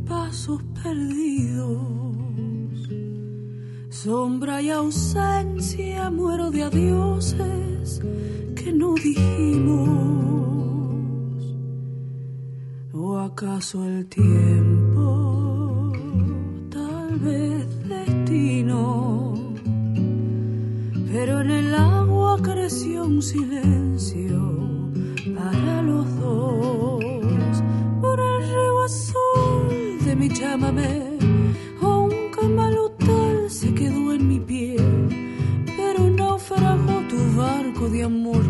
[0.06, 2.06] pasos perdidos
[4.06, 8.00] sombra y ausencia, muero de adioses
[8.54, 9.88] que no dijimos.
[12.92, 15.35] ¿O acaso el tiempo,
[17.88, 19.34] destino?
[21.12, 24.38] Pero en el agua creció un silencio
[25.34, 27.62] para los dos.
[28.00, 31.16] Por el río azul de mi chamamé
[37.90, 38.42] de amor.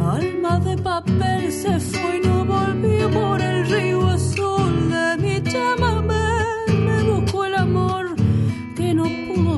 [0.00, 4.05] Alma de papel se fue y no volvió por el río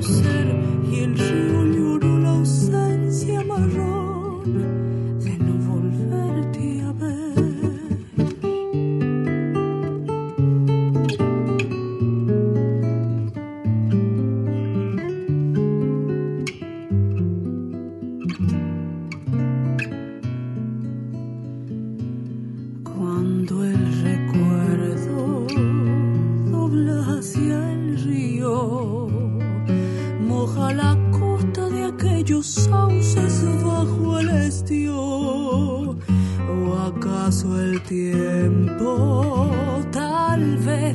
[0.01, 0.68] no
[37.91, 40.89] amor, alma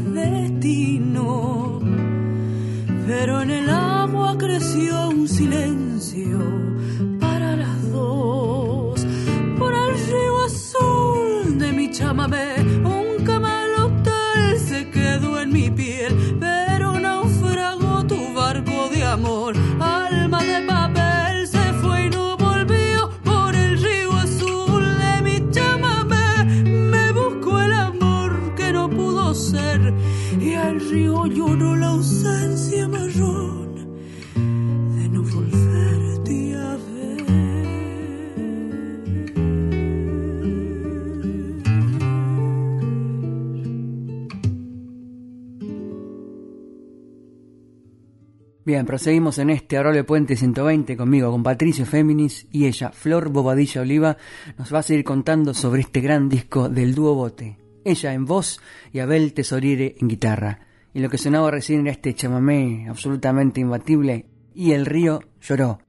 [48.66, 53.82] Bien, proseguimos en este Arole Puente 120 conmigo, con Patricio Féminis y ella, Flor Bobadilla
[53.82, 54.16] Oliva,
[54.58, 57.58] nos va a seguir contando sobre este gran disco del dúo Bote.
[57.84, 58.62] Ella en voz
[58.94, 60.66] y Abel Tesorire en guitarra.
[60.94, 65.80] Y lo que sonaba recién era este chamamé absolutamente imbatible y el río lloró.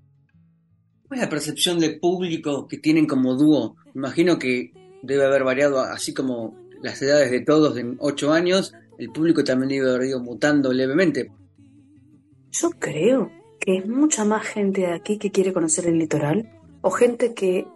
[1.06, 3.76] ¿Cuál es la percepción del público que tienen como dúo?
[3.94, 9.10] Imagino que debe haber variado así como las edades de todos en ocho años, el
[9.10, 11.30] público también debe haber ido mutando levemente.
[12.54, 16.52] Yo creo que es mucha más gente de aquí que quiere conocer el litoral
[16.82, 17.66] o gente que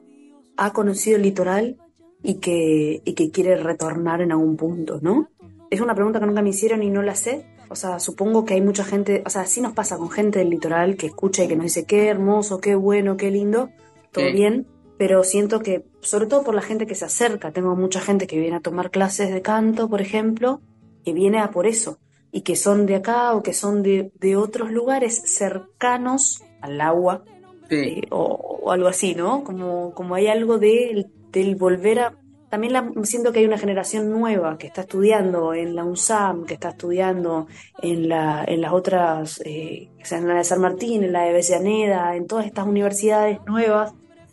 [0.57, 1.79] ha conocido el litoral
[2.23, 5.31] y que, y que quiere retornar en algún punto, ¿no?
[5.69, 7.45] Es una pregunta que nunca me hicieron y no la sé.
[7.69, 10.51] O sea, supongo que hay mucha gente, o sea, sí nos pasa con gente del
[10.51, 13.71] litoral que escucha y que nos dice qué hermoso, qué bueno, qué lindo,
[14.13, 18.01] todo bien, pero siento que, sobre todo por la gente que se acerca, tengo mucha
[18.01, 20.61] gente que viene a tomar clases de canto, por ejemplo,
[21.05, 21.99] que viene a por eso,
[22.31, 27.25] y que son de acá o que son de, de otros lugares cercanos al agua
[27.71, 29.45] eh, o, algo así, ¿no?
[29.45, 32.15] Como, como hay algo de, del volver a...
[32.49, 36.55] También la, siento que hay una generación nueva que está estudiando en la UNSAM, que
[36.55, 37.47] está estudiando
[37.83, 41.25] en, la, en las otras, eh, o sea, en la de San Martín, en la
[41.25, 43.93] de Avellaneda, en todas estas universidades nuevas.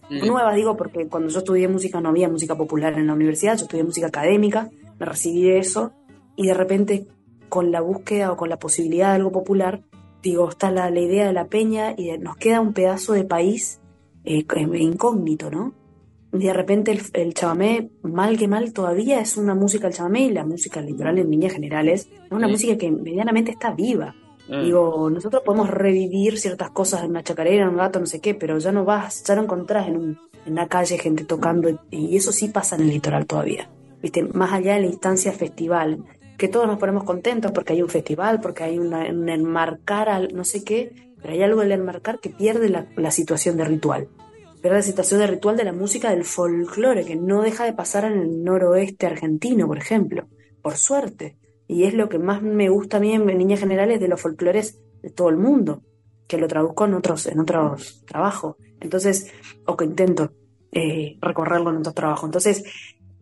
[0.10, 0.28] Mm.
[0.28, 3.64] Nuevas digo porque cuando yo estudié música no había música popular en la universidad, yo
[3.64, 5.92] estudié música académica, me recibí de eso
[6.38, 7.08] y de repente
[7.50, 9.82] con la búsqueda o con la posibilidad de algo popular,
[10.22, 13.80] digo, está la, la idea de la peña y nos queda un pedazo de país
[14.24, 15.74] eh, incógnito, ¿no?
[16.34, 20.22] Y de repente el, el, chamamé, mal que mal, todavía es una música el chamamé
[20.22, 24.16] y la música litoral en líneas generales, es una música que medianamente está viva.
[24.50, 24.64] Mm.
[24.64, 28.36] Digo, nosotros podemos revivir ciertas cosas en una chacarera, en un gato, no sé qué,
[28.36, 32.18] pero ya no vas, ya no encontrás en, un, en la calle gente tocando, y
[32.18, 33.70] eso sí pasa en el litoral todavía.
[34.02, 34.24] ¿Viste?
[34.24, 36.04] Más allá de la instancia festival,
[36.38, 40.34] que todos nos ponemos contentos porque hay un festival, porque hay una, un enmarcar al
[40.34, 44.10] no sé qué, pero hay algo del enmarcar que pierde la, situación de ritual.
[44.62, 48.06] Pierde la situación de ritual de la música del folclore, que no deja de pasar
[48.06, 50.28] en el noroeste argentino, por ejemplo,
[50.62, 51.38] por suerte.
[51.68, 54.80] Y es lo que más me gusta a mí en, líneas generales de los folclores
[55.02, 55.82] de todo el mundo,
[56.28, 58.58] que lo traduzco en otros, en otros trabajos.
[58.80, 59.32] Entonces,
[59.66, 60.32] o que intento
[60.72, 62.28] eh, recorrerlo en otros trabajos.
[62.28, 62.64] Entonces,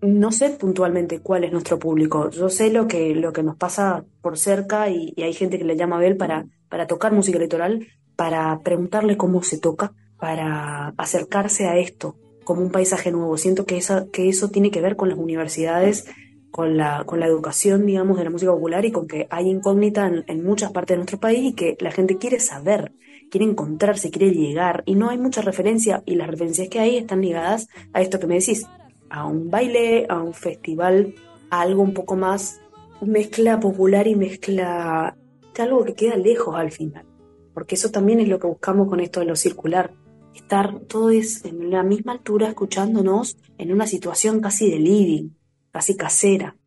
[0.04, 2.30] no sé puntualmente cuál es nuestro público.
[2.30, 5.78] Yo sé lo que, lo que nos pasa por cerca y, hay gente que le
[5.78, 11.68] llama a Abel para, para tocar música litoral, para preguntarle cómo se toca, para acercarse
[11.68, 13.38] a esto como un paisaje nuevo.
[13.38, 16.06] Siento que, esa, que eso tiene que ver con las universidades,
[16.52, 20.08] con la, con la educación, digamos, de la música popular y con que hay incógnita
[20.08, 22.92] en, en muchas partes de nuestro país y que la gente quiere saber,
[23.32, 27.22] quiere encontrarse, quiere llegar y no hay mucha referencia y las referencias que hay están
[27.22, 28.68] ligadas a esto que me decís,
[29.14, 31.14] a un baile, a un festival,
[31.52, 32.60] a algo un poco más
[33.00, 35.16] mezcla popular y mezcla
[35.62, 37.06] algo que queda lejos al final.
[37.54, 39.94] Porque eso también es lo que buscamos con esto de lo circular.
[40.34, 45.30] Estar todos en la misma altura escuchándonos en una situación casi de living,
[45.72, 46.58] casi casera.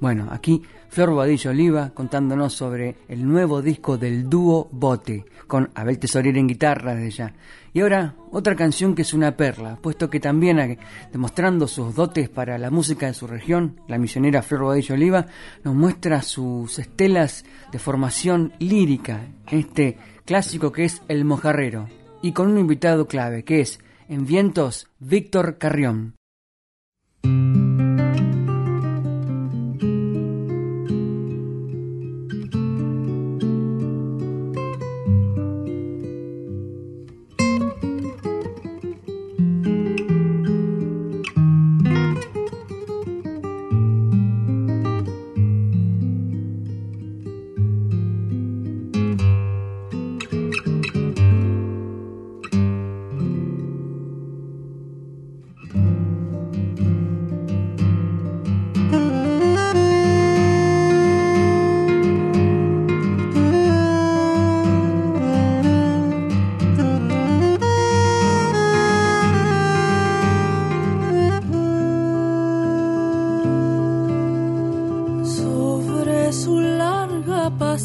[0.00, 0.62] Bueno, aquí
[0.92, 6.46] Flor Bobadilla Oliva contándonos sobre el nuevo disco del dúo Bote, con Abel Tesorero en
[6.46, 7.32] guitarra de ella.
[7.72, 10.78] Y ahora otra canción que es una perla, puesto que también
[11.10, 15.26] demostrando sus dotes para la música de su región, la misionera Flor Bobadilla Oliva
[15.64, 21.88] nos muestra sus estelas de formación lírica, este clásico que es El Mojarrero,
[22.20, 23.80] y con un invitado clave que es,
[24.10, 26.16] en vientos, Víctor Carrión.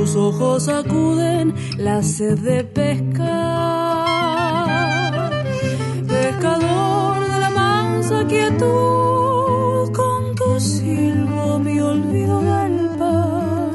[0.00, 3.20] sus ojos acuden la sed de pescar.
[6.08, 13.72] Pescador de la mansa quietud, con tu silbo me olvido del pan.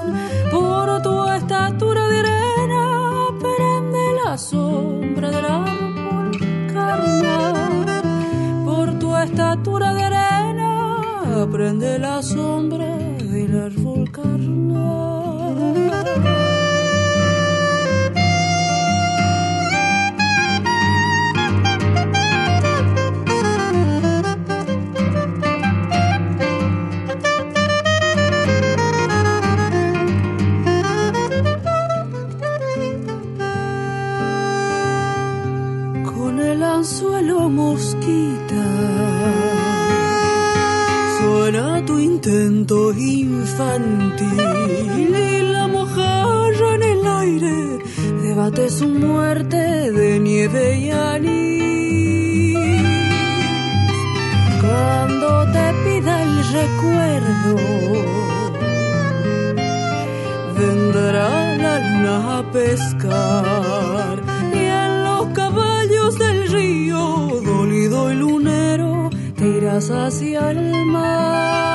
[0.51, 2.83] Por tu estatura de arena,
[3.39, 6.31] prende la sombra del árbol
[6.73, 7.85] carnal.
[8.65, 12.97] Por tu estatura de arena, prende la sombra
[13.31, 13.94] del árbol
[48.45, 49.57] debate su muerte
[49.91, 52.57] de nieve y anís.
[54.61, 57.55] Cuando te pida el recuerdo,
[60.57, 64.15] vendrá la luna a pescar
[64.53, 71.74] y en los caballos del río, dolido y lunero, te irás hacia el mar.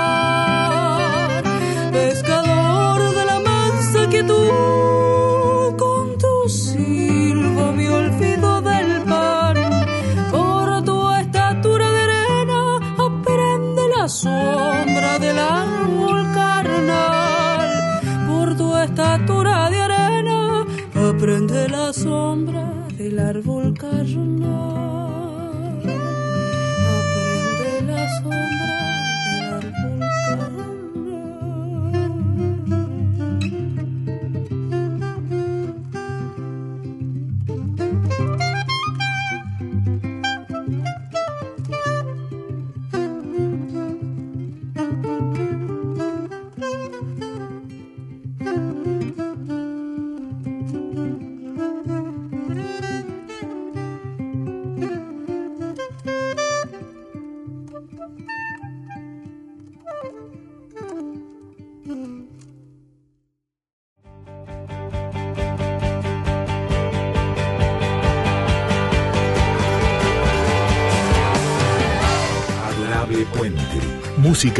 [24.40, 24.79] Carnal.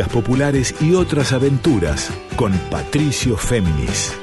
[0.08, 4.14] Populares y otras aventuras con Patricio Féminis.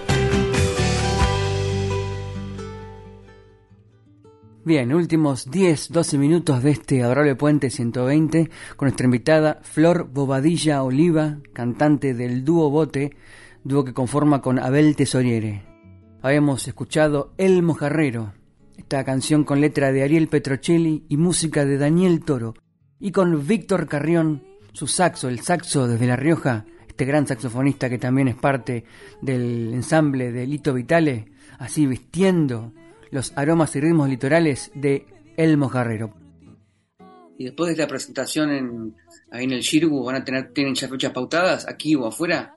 [4.68, 10.84] Bien, últimos 10, 12 minutos de este adorable Puente 120 con nuestra invitada Flor Bobadilla
[10.84, 13.16] Oliva, cantante del dúo Bote,
[13.64, 15.64] dúo que conforma con Abel Tesoriere.
[16.22, 18.34] Habíamos escuchado El Mojarrero,
[18.76, 22.54] esta canción con letra de Ariel Petrocelli y música de Daniel Toro,
[23.00, 24.44] y con Víctor Carrión,
[24.78, 28.86] su saxo, el saxo desde La Rioja, este gran saxofonista que también es parte
[29.24, 32.74] del ensamble de Lito Vitale, así vistiendo
[33.10, 36.14] los aromas y ritmos litorales de El Mojarrero.
[37.40, 38.96] Y después de la presentación en,
[39.32, 42.56] ahí en el Shirgu, ¿van a tener, tienen ya fechas pautadas aquí o afuera?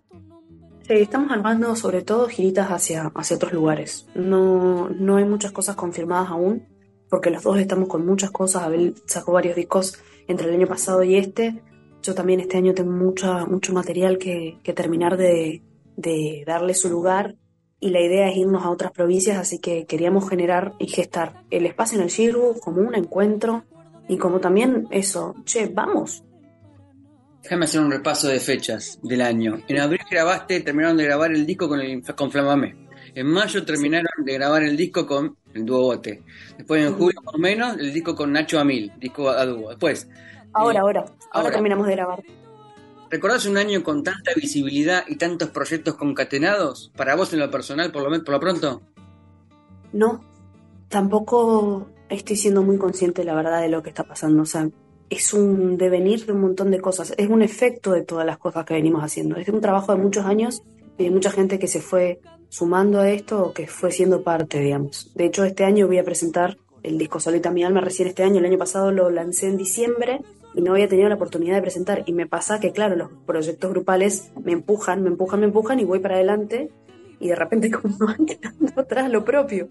[0.86, 4.06] Sí, estamos armando sobre todo giritas hacia, hacia otros lugares.
[4.14, 6.66] No, no hay muchas cosas confirmadas aún,
[7.08, 8.64] porque los dos estamos con muchas cosas.
[8.64, 9.98] Abel sacó varios discos
[10.28, 11.62] entre el año pasado y este.
[12.02, 15.62] Yo también este año tengo mucha, mucho material que, que terminar de,
[15.96, 17.36] de darle su lugar
[17.80, 21.66] y la idea es irnos a otras provincias, así que queríamos generar y gestar el
[21.66, 23.64] espacio en el Shirgu como un encuentro
[24.08, 26.22] y como también eso, che, vamos.
[27.42, 29.60] Déjame hacer un repaso de fechas del año.
[29.66, 32.76] En abril grabaste, terminaron de grabar el disco con, el, con Flamamé.
[33.14, 36.22] En mayo terminaron de grabar el disco con el dúo Bote.
[36.58, 39.70] Después en julio, o menos, el disco con Nacho Amil, disco a dúo.
[39.70, 40.06] Después.
[40.52, 41.50] Ahora, eh, ahora, ahora, ahora.
[41.52, 42.22] terminamos de grabar.
[43.10, 46.92] ¿Recordás un año con tanta visibilidad y tantos proyectos concatenados?
[46.96, 48.82] Para vos en lo personal, por lo, men- por lo pronto.
[49.92, 50.24] No,
[50.88, 54.42] tampoco estoy siendo muy consciente, la verdad, de lo que está pasando.
[54.42, 54.68] O sea,
[55.08, 58.64] es un devenir de un montón de cosas, es un efecto de todas las cosas
[58.64, 59.36] que venimos haciendo.
[59.36, 60.62] Es un trabajo de muchos años
[60.98, 64.60] y de mucha gente que se fue sumando a esto o que fue siendo parte,
[64.60, 65.10] digamos.
[65.14, 68.38] De hecho, este año voy a presentar el disco Solita Mi Alma recién este año.
[68.38, 70.20] El año pasado lo lancé en diciembre
[70.54, 72.02] y no había tenido la oportunidad de presentar.
[72.06, 75.84] Y me pasa que, claro, los proyectos grupales me empujan, me empujan, me empujan y
[75.84, 76.70] voy para adelante
[77.18, 79.68] y de repente como van quedando atrás lo propio.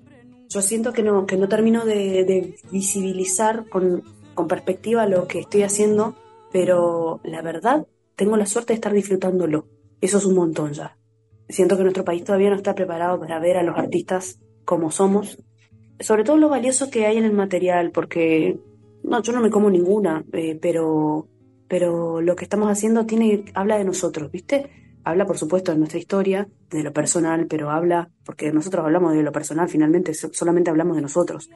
[0.49, 4.03] Yo siento que no, que no termino de, de visibilizar con,
[4.33, 6.15] con perspectiva lo que estoy haciendo,
[6.51, 9.67] pero la verdad tengo la suerte de estar disfrutándolo.
[10.01, 10.97] Eso es un montón ya.
[11.49, 15.43] siento que nuestro país todavía no está preparado para ver a los artistas como somos,
[15.99, 18.59] sobre todo lo valioso que hay en el material, porque
[19.03, 21.27] no, yo no me como ninguna, eh, pero,
[21.67, 24.69] pero lo que estamos haciendo tiene, habla de nosotros, ¿viste?
[25.03, 29.23] Habla, por supuesto, de nuestra historia, de lo personal, pero habla, porque nosotros hablamos de
[29.23, 31.49] lo personal, finalmente solamente hablamos de nosotros.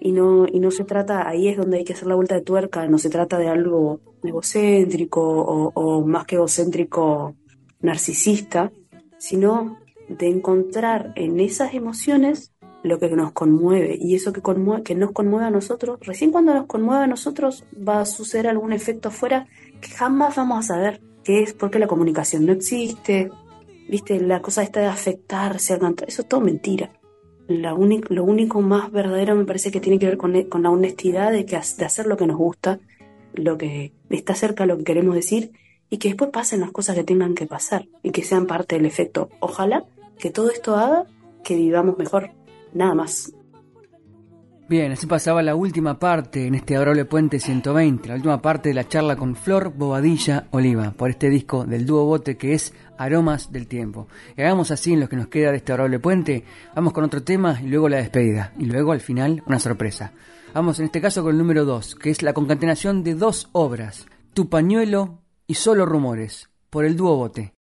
[0.00, 2.42] Y no, y no se trata, ahí es donde hay que hacer la vuelta de
[2.42, 7.34] tuerca, no se trata de algo egocéntrico o, o más que egocéntrico
[7.80, 8.72] narcisista,
[9.18, 9.78] sino
[10.08, 15.12] de encontrar en esas emociones lo que nos conmueve y eso que, conmueve, que nos
[15.12, 19.46] conmueve a nosotros, recién cuando nos conmueve a nosotros va a suceder algún efecto afuera
[19.80, 23.30] que jamás vamos a saber, que es porque la comunicación no existe,
[23.88, 26.92] viste, la cosa esta de afectarse eso es todo mentira.
[27.48, 31.44] La lo único más verdadero me parece que tiene que ver con, la honestidad de,
[31.44, 32.78] que, de hacer lo que nos gusta,
[33.34, 35.52] lo que está cerca lo que queremos decir
[35.88, 38.86] y que después pasen las cosas que tengan que pasar y que sean parte del
[38.86, 39.28] efecto.
[39.40, 39.84] Ojalá
[40.18, 41.06] que todo esto haga
[41.42, 42.30] que vivamos mejor
[42.74, 43.32] nada más.
[44.70, 48.76] Bien, así pasaba la última parte en este Adorable Puente 120, la última parte de
[48.76, 53.50] la charla con Flor Bobadilla Oliva, por este disco del dúo bote que es Aromas
[53.50, 54.06] del Tiempo.
[54.36, 57.24] Y hagamos así en lo que nos queda de este Adorable Puente, vamos con otro
[57.24, 60.12] tema y luego la despedida, y luego al final una sorpresa.
[60.54, 64.06] Vamos en este caso con el número 2, que es la concatenación de dos obras,
[64.34, 65.18] Tu pañuelo
[65.48, 67.54] y Solo rumores, por el dúo bote.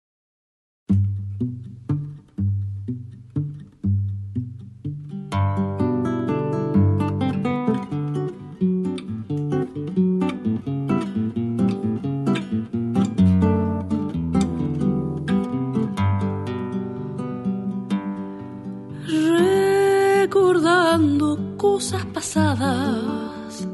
[21.76, 23.68] Cosas pasadas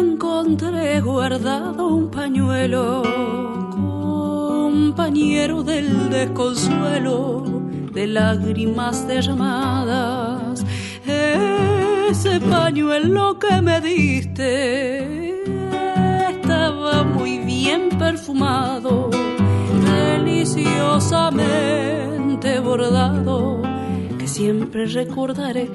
[0.00, 3.02] encontré guardado un pañuelo,
[3.70, 7.44] compañero del desconsuelo,
[7.92, 10.64] de lágrimas derramadas.
[11.06, 15.42] Ese pañuelo que me diste
[16.30, 19.10] estaba muy bien perfumado,
[19.84, 23.64] deliciosamente bordado
[24.34, 25.70] siempre recordaré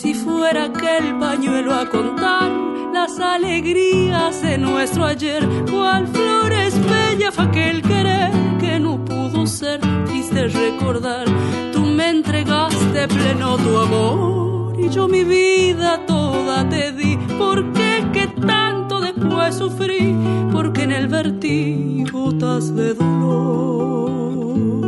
[0.00, 2.50] si fuera aquel pañuelo a contar
[2.94, 5.46] las alegrías de nuestro ayer.
[5.68, 8.30] Cual flores bella fue aquel querer
[8.60, 11.24] que no pudo ser triste recordar.
[11.72, 17.16] Tú me entregaste pleno tu amor y yo mi vida toda te di.
[17.36, 20.14] ¿Por qué que tanto después sufrí?
[20.52, 24.87] Porque en el vertigo de dolor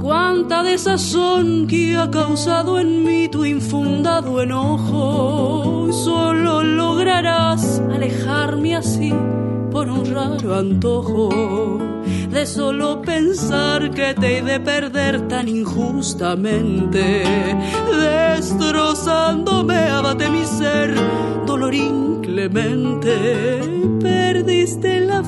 [0.00, 5.92] cuánta desazón que ha causado en mí tu infundado enojo.
[5.92, 9.12] Solo lograrás alejarme así
[9.70, 11.78] por un raro antojo
[12.30, 17.24] de solo pensar que te he de perder tan injustamente,
[17.90, 20.94] destrozándome abate mi ser,
[21.46, 23.12] dolor inclemente.
[24.00, 25.19] Perdiste la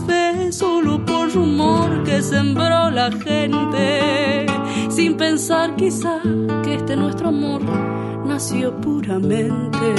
[2.33, 4.47] sembró la gente
[4.89, 6.19] sin pensar quizá
[6.65, 7.61] que este nuestro amor
[8.25, 9.95] nació puramente.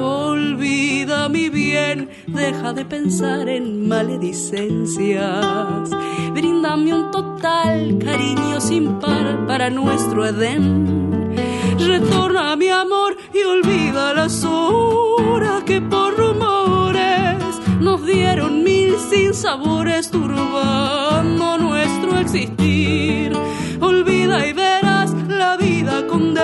[0.00, 5.88] Olvida mi bien, deja de pensar en maledicencias.
[6.32, 11.36] Bríndame un total cariño sin par para nuestro Edén.
[11.78, 17.38] Retorna mi amor y olvida las horas que por rumores
[17.80, 21.57] nos dieron mil sinsabores turbando
[22.28, 23.32] existir.
[23.80, 26.34] Olvida y verás la vida con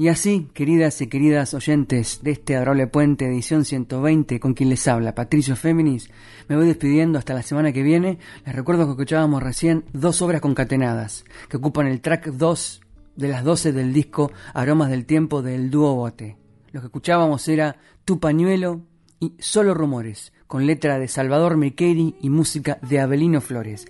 [0.00, 4.88] Y así, queridas y queridas oyentes de este adorable puente edición 120 con quien les
[4.88, 6.10] habla, Patricio Féminis,
[6.48, 8.18] me voy despidiendo hasta la semana que viene.
[8.46, 12.80] Les recuerdo que escuchábamos recién dos obras concatenadas que ocupan el track 2
[13.16, 16.38] de las 12 del disco Aromas del Tiempo del dúo Bote.
[16.72, 17.76] Lo que escuchábamos era
[18.06, 18.80] Tu pañuelo
[19.18, 23.86] y Solo Rumores, con letra de Salvador Mequeri y música de Abelino Flores.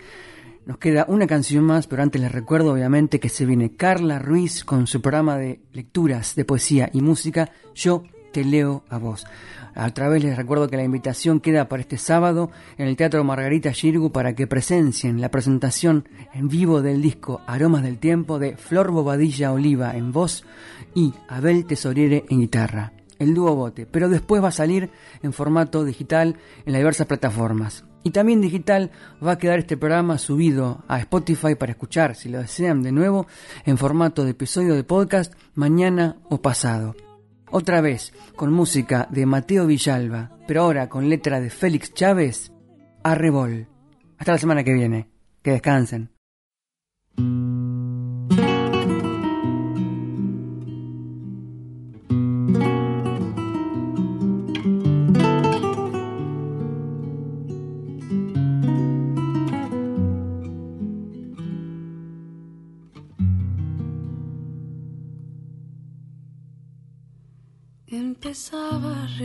[0.71, 4.64] Nos queda una canción más, pero antes les recuerdo obviamente que se viene Carla Ruiz
[4.64, 9.27] con su programa de lecturas de poesía y música Yo te leo a vos.
[9.75, 13.73] A través les recuerdo que la invitación queda para este sábado en el Teatro Margarita
[13.73, 18.93] Girgu para que presencien la presentación en vivo del disco Aromas del Tiempo de Flor
[18.93, 20.45] Bobadilla Oliva en voz
[20.95, 22.93] y Abel Tesoriere en guitarra.
[23.18, 24.89] El dúo bote, pero después va a salir
[25.21, 27.89] en formato digital en las diversas plataformas.
[28.03, 28.90] Y también digital
[29.24, 33.26] va a quedar este programa subido a Spotify para escuchar, si lo desean de nuevo,
[33.66, 36.96] en formato de episodio de podcast mañana o pasado.
[37.51, 42.53] Otra vez, con música de Mateo Villalba, pero ahora con letra de Félix Chávez,
[43.03, 43.66] Arrebol.
[44.18, 45.09] Hasta la semana que viene.
[45.42, 46.11] Que descansen.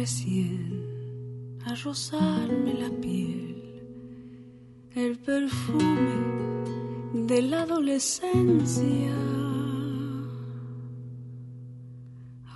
[0.05, 0.85] Recién
[1.65, 3.55] a rozarme la piel
[4.93, 6.15] el perfume
[7.27, 9.15] de la adolescencia,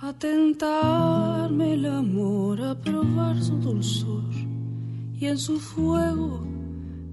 [0.00, 4.32] a tentarme el amor, a probar su dulzor
[5.18, 6.46] y en su fuego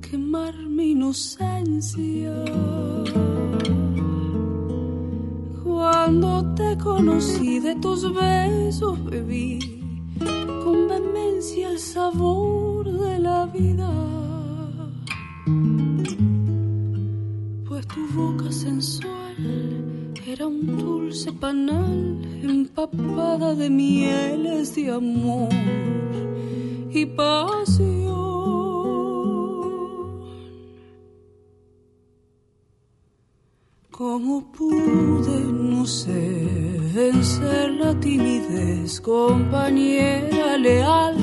[0.07, 2.35] quemar mi inocencia.
[5.63, 9.76] Cuando te conocí de tus besos bebí
[10.63, 13.91] con vehemencia el sabor de la vida.
[17.67, 25.49] Pues tu boca sensual era un dulce panal empapada de mieles de amor
[26.91, 27.96] y pasión.
[33.97, 36.47] ¿Cómo pude, no sé,
[36.93, 41.17] vencer la timidez, compañera leal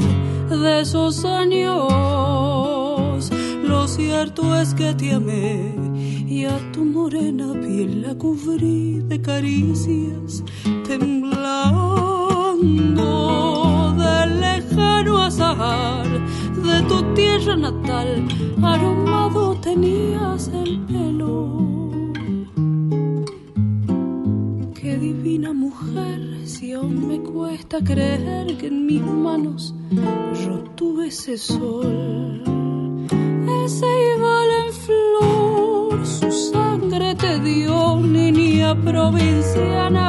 [0.51, 3.31] de esos años?
[3.63, 5.73] Lo cierto es que te amé
[6.27, 10.43] y a tu morena piel la cubrí de caricias,
[10.85, 11.45] temblando
[13.97, 16.09] del lejano azar
[16.57, 18.27] de tu tierra natal,
[18.61, 21.74] aromado tenías el pelo
[25.25, 29.75] divina mujer, si aún me cuesta creer que en mis manos
[30.45, 32.45] yo tuve ese sol,
[33.65, 40.07] ese igual en flor, su sangre te dio, niña provinciana.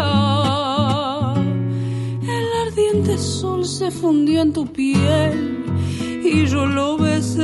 [2.21, 5.63] El ardiente sol se fundió en tu piel
[6.25, 7.43] y yo lo besé,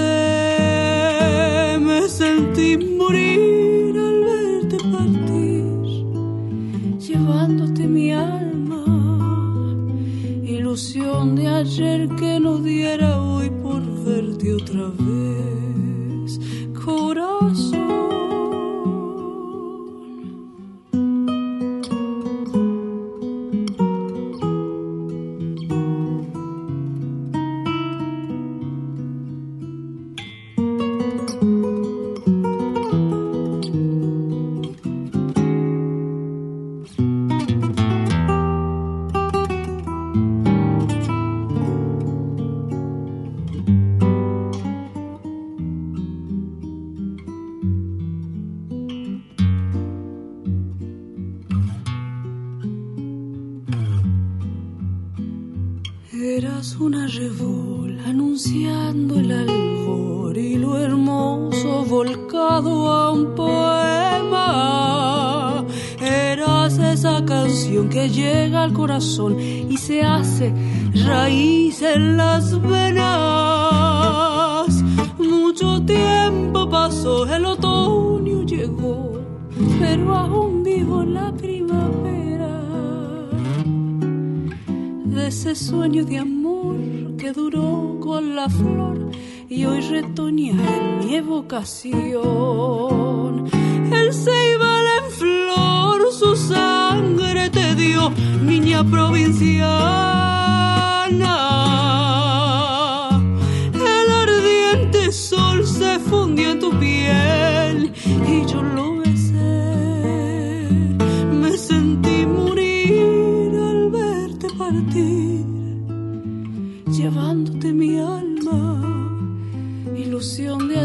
[1.80, 2.76] me sentí
[11.26, 15.11] de ayer que no diera hoy por verte otra vez,
[56.14, 64.36] Eras una revol anunciando el albor y lo hermoso volcado a un poema.
[66.02, 70.54] Eras esa canción que llega al corazón y se hace
[70.96, 73.08] raíz en las venas.
[75.18, 79.14] Mucho tiempo pasó, el otoño llegó,
[79.80, 82.11] pero aún vivo la primavera
[85.32, 86.76] ese sueño de amor
[87.18, 89.10] que duró con la flor
[89.48, 92.20] y hoy retoña en mi evocación.
[93.94, 98.12] El ceibal en flor su sangre te dio,
[98.44, 99.78] niña provinciana.
[103.96, 107.41] El ardiente sol se fundió en tu piel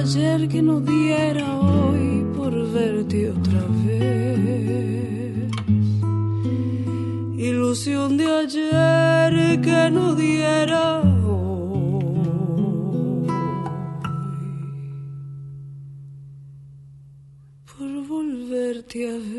[0.07, 5.51] ayer que no diera hoy por verte otra vez.
[7.49, 12.07] Ilusión de ayer que no diera hoy
[17.73, 19.36] por volverte a ver.